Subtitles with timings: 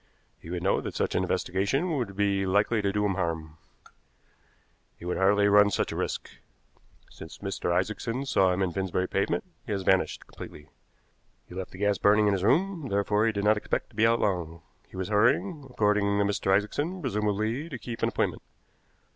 [0.39, 3.59] He would know that such an investigation would be likely to do him harm.
[4.97, 6.27] He would hardly run such a risk.
[7.11, 7.71] Since Mr.
[7.71, 10.69] Isaacson saw him in Finsbury Pavement he has vanished completely.
[11.47, 14.07] He left the gas burning in his room, therefore he did not expect to be
[14.07, 14.63] out long.
[14.87, 16.51] He was hurrying, according to Mr.
[16.51, 18.41] Isaacson, presumably to keep an appointment.